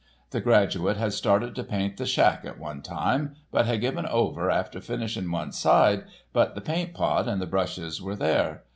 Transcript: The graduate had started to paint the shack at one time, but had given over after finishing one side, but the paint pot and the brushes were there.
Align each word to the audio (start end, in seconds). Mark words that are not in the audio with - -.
The 0.31 0.41
graduate 0.41 0.97
had 0.97 1.13
started 1.13 1.53
to 1.53 1.63
paint 1.63 1.97
the 1.97 2.07
shack 2.07 2.43
at 2.43 2.57
one 2.57 2.81
time, 2.81 3.35
but 3.51 3.67
had 3.67 3.81
given 3.81 4.07
over 4.07 4.49
after 4.49 4.81
finishing 4.81 5.29
one 5.29 5.51
side, 5.51 6.05
but 6.33 6.55
the 6.55 6.61
paint 6.61 6.95
pot 6.95 7.27
and 7.27 7.39
the 7.39 7.45
brushes 7.45 8.01
were 8.01 8.15
there. 8.15 8.63